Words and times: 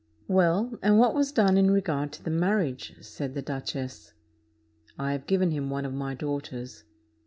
"Well, 0.27 0.79
and 0.81 0.97
what 0.97 1.13
was 1.13 1.31
done 1.31 1.57
in 1.59 1.69
regard 1.69 2.11
to 2.13 2.23
the 2.23 2.31
marriage," 2.31 2.95
said 3.01 3.35
the 3.35 3.43
duchess. 3.43 4.13
"I 4.97 5.11
have 5.11 5.27
given 5.27 5.51
him 5.51 5.69
one 5.69 5.85
of 5.85 5.93
my 5.93 6.15
daughters." 6.15 6.83